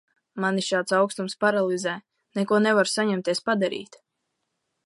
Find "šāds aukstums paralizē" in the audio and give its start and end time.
0.67-1.95